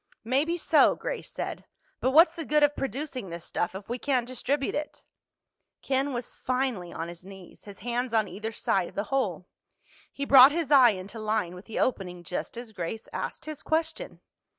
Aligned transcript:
"Maybe 0.23 0.57
so," 0.57 0.95
Grace 0.95 1.29
said. 1.29 1.65
"But 1.99 2.09
what's 2.09 2.33
the 2.35 2.43
good 2.43 2.63
of 2.63 2.75
producing 2.75 3.29
this 3.29 3.45
stuff 3.45 3.75
if 3.75 3.87
we 3.87 3.99
can't 3.99 4.25
distribute 4.25 4.73
it?" 4.73 5.03
Ken 5.83 6.11
was 6.11 6.37
finally 6.37 6.91
on 6.91 7.07
his 7.07 7.23
knees, 7.23 7.65
his 7.65 7.77
hands 7.85 8.11
on 8.11 8.27
either 8.27 8.51
side 8.51 8.87
of 8.89 8.95
the 8.95 9.03
hole. 9.13 9.45
He 10.11 10.25
brought 10.25 10.51
his 10.51 10.71
eye 10.71 10.89
into 10.93 11.19
line 11.19 11.53
with 11.53 11.65
the 11.65 11.77
opening 11.79 12.23
just 12.23 12.57
as 12.57 12.71
Grace 12.71 13.07
asked 13.13 13.45
his 13.45 13.61
question. 13.61 14.21